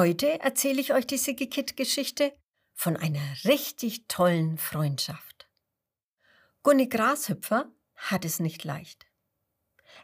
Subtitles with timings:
[0.00, 2.32] Heute erzähle ich euch die Siggekit-Geschichte
[2.72, 5.46] von einer richtig tollen Freundschaft.
[6.62, 9.06] Gunni Grashüpfer hat es nicht leicht.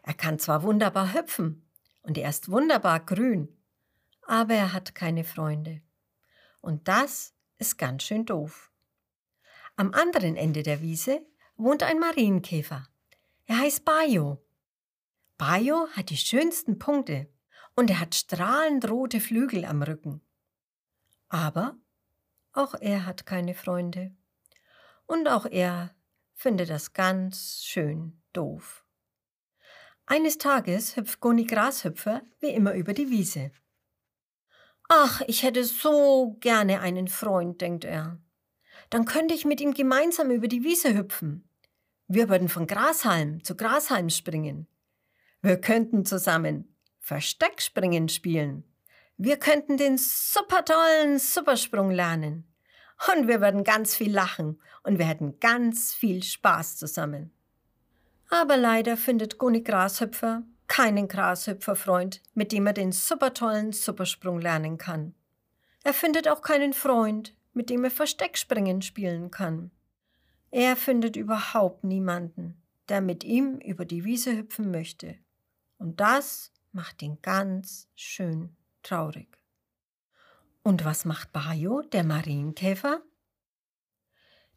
[0.03, 1.67] Er kann zwar wunderbar hüpfen
[2.03, 3.57] und er ist wunderbar grün,
[4.21, 5.81] aber er hat keine Freunde.
[6.61, 8.71] Und das ist ganz schön doof.
[9.77, 12.87] Am anderen Ende der Wiese wohnt ein Marienkäfer.
[13.47, 14.45] Er heißt Bayo.
[15.39, 17.33] Bayo hat die schönsten Punkte
[17.77, 20.21] und er hat strahlend rote Flügel am Rücken.
[21.29, 21.77] Aber
[22.51, 24.15] auch er hat keine Freunde.
[25.05, 25.95] Und auch er
[26.33, 28.83] findet das ganz schön doof.
[30.07, 33.51] Eines Tages hüpft Goni Grashüpfer wie immer über die Wiese.
[34.89, 38.19] Ach, ich hätte so gerne einen Freund, denkt er.
[38.89, 41.47] Dann könnte ich mit ihm gemeinsam über die Wiese hüpfen.
[42.07, 44.67] Wir würden von Grashalm zu Grashalm springen.
[45.41, 46.73] Wir könnten zusammen
[47.07, 48.65] Versteckspringen spielen.
[49.15, 52.45] Wir könnten den super tollen Supersprung lernen.
[53.15, 57.31] Und wir würden ganz viel lachen und wir hätten ganz viel Spaß zusammen.
[58.29, 64.77] Aber leider findet Gunni Grashüpfer keinen Grashüpferfreund, mit dem er den super tollen Supersprung lernen
[64.77, 65.15] kann.
[65.85, 69.71] Er findet auch keinen Freund, mit dem er Versteckspringen spielen kann.
[70.51, 75.15] Er findet überhaupt niemanden, der mit ihm über die Wiese hüpfen möchte.
[75.77, 79.37] Und das macht ihn ganz schön traurig.
[80.63, 83.01] Und was macht Bayo, der Marienkäfer?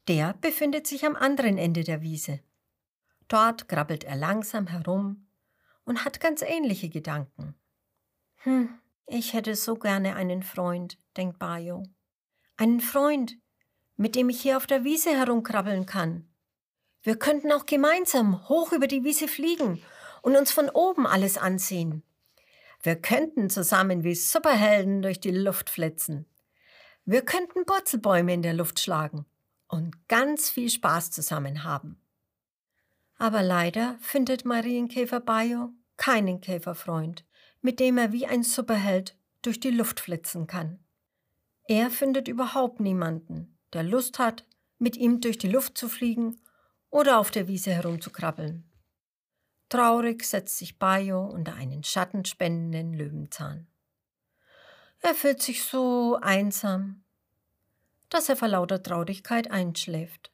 [0.08, 2.41] Der befindet sich am anderen Ende der Wiese.
[3.28, 5.28] Dort krabbelt er langsam herum
[5.84, 7.55] und hat ganz ähnliche Gedanken.
[8.39, 11.84] Hm, ich hätte so gerne einen Freund, denkt Bayo.
[12.56, 13.39] Einen Freund,
[13.97, 16.28] mit dem ich hier auf der Wiese herumkrabbeln kann.
[17.02, 19.83] Wir könnten auch gemeinsam hoch über die Wiese fliegen
[20.23, 22.03] und uns von oben alles ansehen.
[22.83, 26.27] Wir könnten zusammen wie Superhelden durch die Luft flitzen.
[27.05, 29.27] Wir könnten Purzelbäume in der Luft schlagen
[29.69, 32.01] und ganz viel Spaß zusammen haben.
[33.19, 37.25] Aber leider findet Marienkäfer Bayo keinen Käferfreund,
[37.61, 40.79] mit dem er wie ein Superheld durch die Luft flitzen kann.
[41.64, 44.47] Er findet überhaupt niemanden, der Lust hat,
[44.79, 46.41] mit ihm durch die Luft zu fliegen
[46.89, 48.70] oder auf der Wiese herumzukrabbeln.
[49.70, 53.69] Traurig setzt sich Bayo unter einen schattenspendenden Löwenzahn.
[54.98, 57.05] Er fühlt sich so einsam,
[58.09, 60.33] dass er vor lauter Traurigkeit einschläft.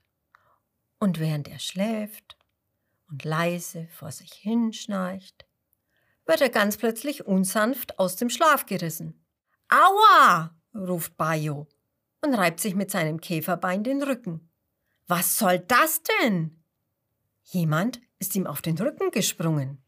[0.99, 2.39] Und während er schläft
[3.11, 5.45] und leise vor sich hinschnarcht,
[6.25, 9.23] wird er ganz plötzlich unsanft aus dem Schlaf gerissen.
[9.69, 10.57] Aua!
[10.75, 11.69] ruft Bayo
[12.23, 14.51] und reibt sich mit seinem Käferbein den Rücken.
[15.07, 16.63] Was soll das denn?
[17.49, 19.81] Jemand ist ihm auf den Rücken gesprungen.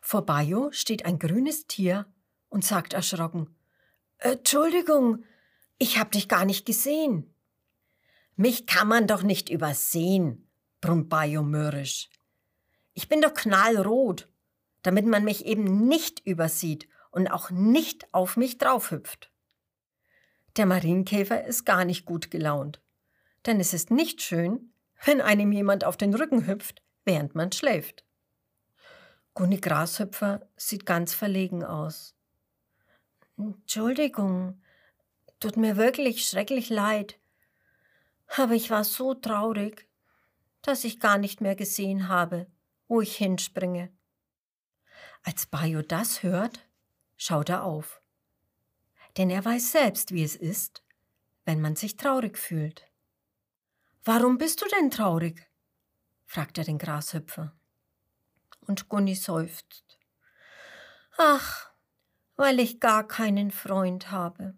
[0.00, 2.06] Vor Bayo steht ein grünes Tier
[2.48, 3.56] und sagt erschrocken,
[4.18, 5.24] Entschuldigung,
[5.78, 7.34] ich hab dich gar nicht gesehen.
[8.36, 10.48] Mich kann man doch nicht übersehen,
[10.80, 12.08] brummt Bayo mürrisch.
[12.94, 14.28] Ich bin doch knallrot,
[14.82, 19.32] damit man mich eben nicht übersieht und auch nicht auf mich draufhüpft.
[20.56, 22.80] Der Marienkäfer ist gar nicht gut gelaunt,
[23.46, 24.71] denn es ist nicht schön,
[25.04, 28.04] wenn einem jemand auf den Rücken hüpft, während man schläft.
[29.34, 32.14] Gunni Grashüpfer sieht ganz verlegen aus.
[33.38, 34.60] Entschuldigung,
[35.40, 37.18] tut mir wirklich schrecklich leid,
[38.36, 39.88] aber ich war so traurig,
[40.60, 42.46] dass ich gar nicht mehr gesehen habe,
[42.88, 43.90] wo ich hinspringe.
[45.22, 46.60] Als Bayo das hört,
[47.16, 48.00] schaut er auf.
[49.16, 50.82] Denn er weiß selbst, wie es ist,
[51.44, 52.91] wenn man sich traurig fühlt.
[54.04, 55.48] Warum bist du denn traurig?
[56.26, 57.54] fragt er den Grashüpfer.
[58.66, 59.98] Und Gunni seufzt.
[61.16, 61.70] Ach,
[62.36, 64.54] weil ich gar keinen Freund habe.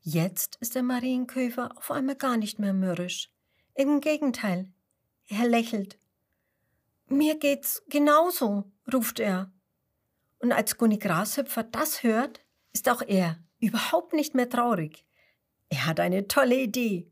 [0.00, 3.30] Jetzt ist der Marienkäfer auf einmal gar nicht mehr mürrisch.
[3.74, 4.72] Im Gegenteil,
[5.28, 5.98] er lächelt.
[7.08, 9.50] Mir geht's genauso, ruft er.
[10.40, 15.06] Und als Gunni Grashüpfer das hört, ist auch er überhaupt nicht mehr traurig.
[15.70, 17.10] Er hat eine tolle Idee.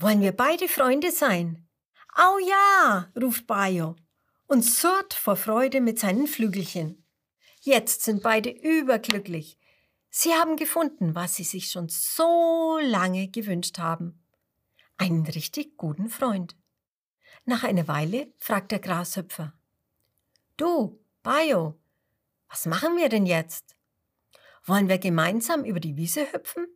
[0.00, 1.68] Wollen wir beide Freunde sein?
[2.14, 3.96] Au ja, ruft Bayo
[4.46, 7.04] und surrt vor Freude mit seinen Flügelchen.
[7.62, 9.58] Jetzt sind beide überglücklich.
[10.08, 14.22] Sie haben gefunden, was sie sich schon so lange gewünscht haben.
[14.98, 16.56] Einen richtig guten Freund.
[17.44, 19.52] Nach einer Weile fragt der Grashüpfer.
[20.56, 21.76] Du, Bayo,
[22.48, 23.74] was machen wir denn jetzt?
[24.64, 26.68] Wollen wir gemeinsam über die Wiese hüpfen?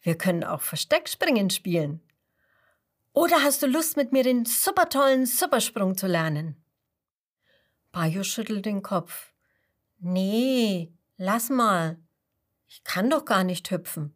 [0.00, 2.05] Wir können auch Versteckspringen spielen.
[3.16, 6.62] Oder hast du Lust, mit mir den super tollen Supersprung zu lernen?
[7.90, 9.32] Bayo schüttelt den Kopf.
[9.98, 11.98] Nee, lass mal.
[12.68, 14.14] Ich kann doch gar nicht hüpfen.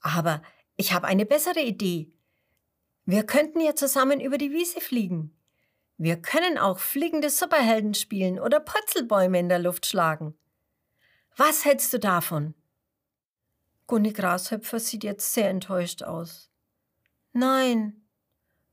[0.00, 0.42] Aber
[0.74, 2.10] ich habe eine bessere Idee.
[3.04, 5.32] Wir könnten ja zusammen über die Wiese fliegen.
[5.96, 10.36] Wir können auch fliegende Superhelden spielen oder Purzelbäume in der Luft schlagen.
[11.36, 12.54] Was hältst du davon?
[13.86, 16.50] Gunni Grashöpfer sieht jetzt sehr enttäuscht aus.
[17.32, 18.02] Nein,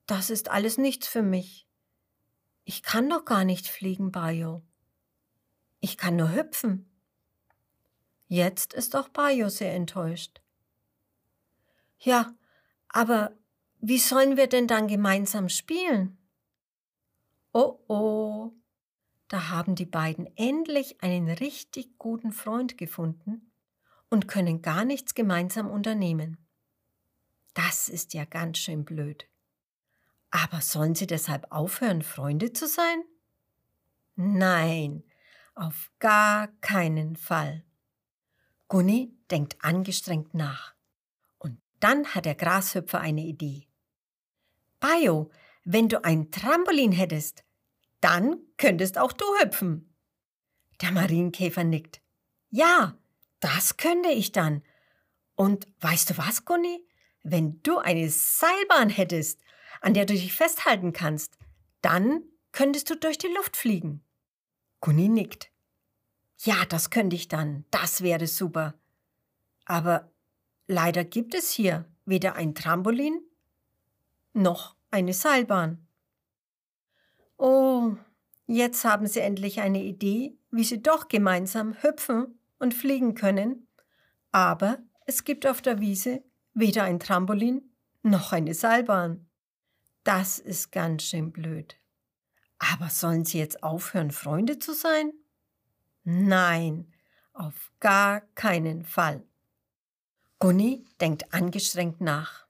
[0.05, 1.67] das ist alles nichts für mich.
[2.65, 4.61] Ich kann doch gar nicht fliegen, Bayo.
[5.79, 6.89] Ich kann nur hüpfen.
[8.27, 10.41] Jetzt ist auch Bayo sehr enttäuscht.
[11.99, 12.33] Ja,
[12.89, 13.37] aber
[13.79, 16.17] wie sollen wir denn dann gemeinsam spielen?
[17.51, 18.53] Oh oh,
[19.27, 23.51] da haben die beiden endlich einen richtig guten Freund gefunden
[24.09, 26.37] und können gar nichts gemeinsam unternehmen.
[27.53, 29.27] Das ist ja ganz schön blöd.
[30.35, 33.03] Aber sollen sie deshalb aufhören, Freunde zu sein?
[34.15, 35.03] Nein,
[35.53, 37.63] auf gar keinen Fall.
[38.67, 40.73] Gunni denkt angestrengt nach.
[41.37, 43.67] Und dann hat der Grashüpfer eine Idee.
[44.79, 45.29] Bayo,
[45.65, 47.43] wenn du ein Trampolin hättest,
[48.01, 49.93] dann könntest auch du hüpfen.
[50.81, 52.01] Der Marienkäfer nickt.
[52.49, 52.97] Ja,
[53.39, 54.63] das könnte ich dann.
[55.35, 56.83] Und weißt du was, Gunni?
[57.21, 59.39] Wenn du eine Seilbahn hättest,
[59.83, 61.37] an der du dich festhalten kannst,
[61.81, 64.01] dann könntest du durch die Luft fliegen.
[64.79, 65.51] Gunni nickt.
[66.39, 67.65] Ja, das könnte ich dann.
[67.69, 68.75] Das wäre super.
[69.65, 70.09] Aber
[70.67, 73.21] leider gibt es hier weder ein Trampolin
[74.33, 75.85] noch eine Seilbahn.
[77.37, 77.95] Oh,
[78.47, 83.67] jetzt haben sie endlich eine Idee, wie sie doch gemeinsam hüpfen und fliegen können.
[84.31, 87.69] Aber es gibt auf der Wiese weder ein Trampolin
[88.01, 89.27] noch eine Seilbahn.
[90.03, 91.77] Das ist ganz schön blöd.
[92.59, 95.13] Aber sollen sie jetzt aufhören, Freunde zu sein?
[96.03, 96.93] Nein,
[97.33, 99.23] auf gar keinen Fall.
[100.39, 102.45] Gunni denkt angestrengt nach.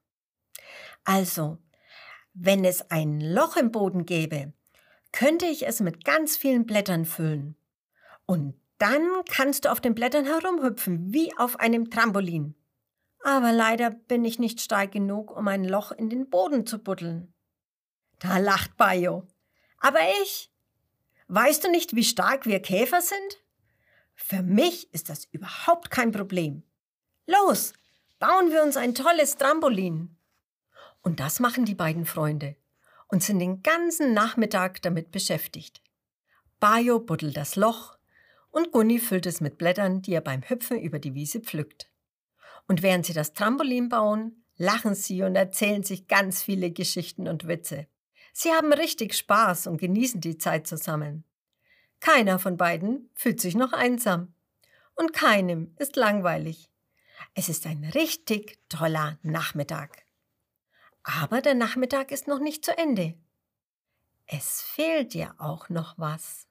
[1.03, 1.59] Also,
[2.33, 4.53] wenn es ein Loch im Boden gäbe,
[5.11, 7.55] könnte ich es mit ganz vielen Blättern füllen.
[8.25, 12.55] Und dann kannst du auf den Blättern herumhüpfen, wie auf einem Trampolin.
[13.23, 17.32] Aber leider bin ich nicht stark genug, um ein Loch in den Boden zu buddeln.
[18.24, 19.28] Da lacht Bayo.
[19.80, 20.50] Aber ich?
[21.28, 23.44] Weißt du nicht, wie stark wir Käfer sind?
[24.16, 26.64] Für mich ist das überhaupt kein Problem.
[27.28, 27.74] Los,
[28.20, 30.16] bauen wir uns ein tolles Trampolin.
[31.02, 32.56] Und das machen die beiden Freunde
[33.10, 35.81] und sind den ganzen Nachmittag damit beschäftigt.
[36.62, 37.98] Bayo buddelt das Loch
[38.52, 41.92] und Gunni füllt es mit Blättern, die er beim Hüpfen über die Wiese pflückt.
[42.70, 47.50] Und während sie das Trampolin bauen, lachen sie und erzählen sich ganz viele Geschichten und
[47.50, 47.88] Witze.
[48.33, 51.24] Sie haben richtig Spaß und genießen die Zeit zusammen.
[52.00, 54.33] Keiner von beiden fühlt sich noch einsam.
[54.95, 56.69] Und keinem ist langweilig.
[57.35, 60.06] Es ist ein richtig toller Nachmittag.
[61.03, 63.15] Aber der Nachmittag ist noch nicht zu Ende.
[64.25, 66.47] Es fehlt dir auch noch was.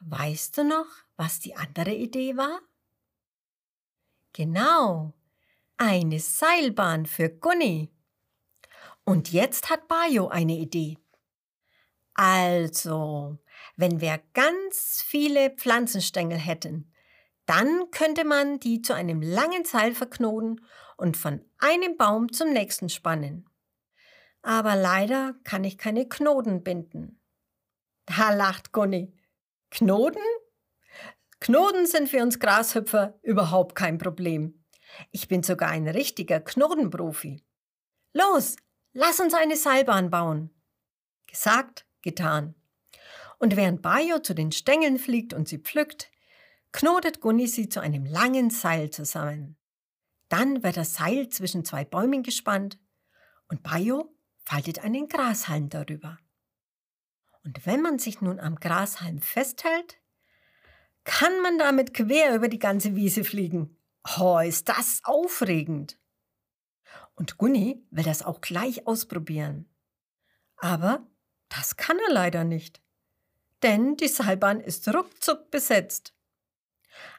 [0.00, 0.86] Weißt du noch,
[1.16, 2.60] was die andere Idee war?
[4.32, 5.12] Genau,
[5.76, 7.90] eine Seilbahn für Gunni.
[9.04, 10.96] Und jetzt hat Bayo eine Idee.
[12.14, 13.38] Also,
[13.76, 16.92] wenn wir ganz viele Pflanzenstängel hätten,
[17.46, 20.64] dann könnte man die zu einem langen Seil verknoten
[20.96, 23.48] und von einem Baum zum nächsten spannen.
[24.42, 27.18] Aber leider kann ich keine Knoten binden.
[28.04, 29.14] Da lacht Gunni.
[29.70, 30.22] Knoten?
[31.38, 34.64] Knoten sind für uns Grashüpfer überhaupt kein Problem.
[35.12, 37.44] Ich bin sogar ein richtiger Knotenprofi.
[38.12, 38.56] Los,
[38.92, 40.50] lass uns eine Seilbahn bauen.
[41.26, 42.54] Gesagt, getan.
[43.38, 46.10] Und während Bayo zu den Stängeln fliegt und sie pflückt,
[46.72, 49.56] knotet Gunni sie zu einem langen Seil zusammen.
[50.28, 52.78] Dann wird das Seil zwischen zwei Bäumen gespannt
[53.48, 56.18] und Bayo faltet einen Grashalm darüber.
[57.44, 59.98] Und wenn man sich nun am Grashalm festhält,
[61.04, 63.76] kann man damit quer über die ganze Wiese fliegen.
[64.18, 65.98] Oh, ist das aufregend!
[67.14, 69.68] Und Gunni will das auch gleich ausprobieren.
[70.56, 71.06] Aber
[71.48, 72.80] das kann er leider nicht,
[73.62, 76.14] denn die Seilbahn ist ruckzuck besetzt.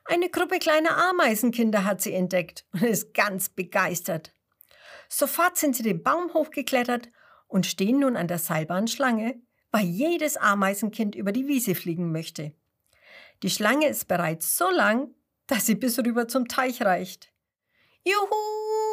[0.05, 4.33] Eine Gruppe kleiner Ameisenkinder hat sie entdeckt und ist ganz begeistert.
[5.09, 7.09] Sofort sind sie den Baum hochgeklettert
[7.47, 12.53] und stehen nun an der Seilbahnschlange, weil jedes Ameisenkind über die Wiese fliegen möchte.
[13.43, 15.13] Die Schlange ist bereits so lang,
[15.47, 17.31] dass sie bis rüber zum Teich reicht.
[18.03, 18.92] Juhu!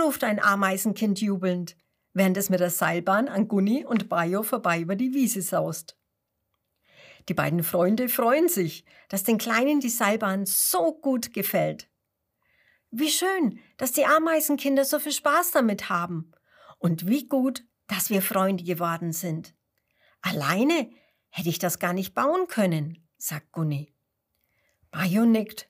[0.00, 1.76] Ruft ein Ameisenkind jubelnd,
[2.12, 5.96] während es mit der Seilbahn an Gunni und Bayo vorbei über die Wiese saust.
[7.28, 11.88] Die beiden Freunde freuen sich, dass den Kleinen die Seilbahn so gut gefällt
[12.90, 16.30] Wie schön, dass die Ameisenkinder so viel Spaß damit haben.
[16.78, 19.54] Und wie gut, dass wir Freunde geworden sind.
[20.20, 20.90] Alleine
[21.30, 23.92] hätte ich das gar nicht bauen können, sagt Gunni.
[24.90, 25.68] Bayo nickt.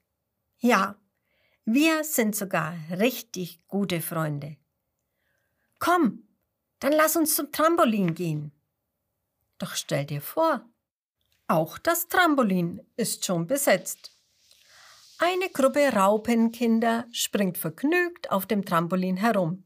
[0.58, 0.96] Ja,
[1.64, 4.56] wir sind sogar richtig gute Freunde.
[5.78, 6.28] Komm,
[6.78, 8.52] dann lass uns zum Trampolin gehen.
[9.58, 10.68] Doch stell dir vor,
[11.48, 14.18] auch das Trampolin ist schon besetzt.
[15.18, 19.64] Eine Gruppe Raupenkinder springt vergnügt auf dem Trampolin herum.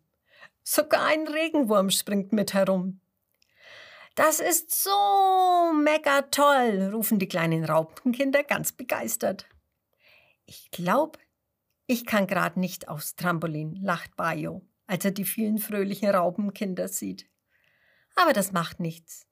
[0.63, 3.01] Sogar ein Regenwurm springt mit herum.
[4.15, 9.47] Das ist so mega toll, rufen die kleinen Raupenkinder ganz begeistert.
[10.45, 11.19] Ich glaube,
[11.91, 17.27] ich kann gerade nicht aufs Trampolin, lacht Bayo, als er die vielen fröhlichen Raupenkinder sieht.
[18.15, 19.27] Aber das macht nichts.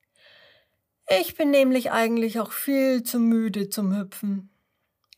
[1.06, 4.50] Ich bin nämlich eigentlich auch viel zu müde zum Hüpfen.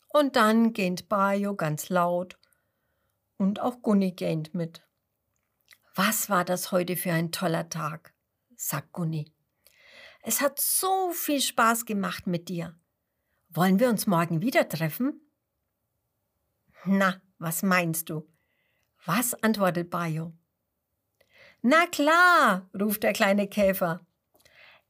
[0.09, 2.37] Und dann gähnt Bayo ganz laut
[3.37, 4.83] und auch Gunni gähnt mit.
[5.95, 8.15] Was war das heute für ein toller Tag,
[8.57, 9.33] sagt Gunni.
[10.23, 12.77] Es hat so viel Spaß gemacht mit dir.
[13.49, 15.21] Wollen wir uns morgen wieder treffen?
[16.85, 18.27] Na, was meinst du?
[19.05, 20.33] Was antwortet Bayo?
[21.63, 24.01] Na klar, ruft der kleine Käfer.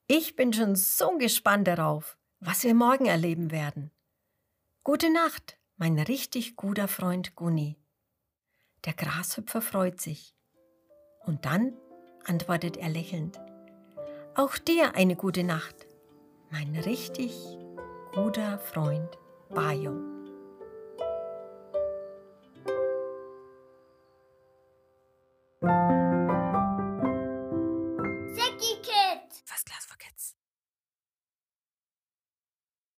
[0.07, 3.91] Ich bin schon so gespannt darauf, was wir morgen erleben werden.
[4.85, 7.77] Gute Nacht, mein richtig guter Freund Gunni.
[8.85, 10.35] Der Grashüpfer freut sich.
[11.27, 11.75] Und dann
[12.25, 13.39] antwortet er lächelnd.
[14.35, 15.87] Auch dir eine gute Nacht,
[16.51, 17.35] mein richtig
[18.13, 19.19] guter Freund
[19.51, 20.18] Bayo.